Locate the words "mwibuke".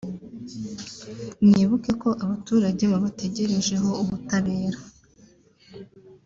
1.45-1.91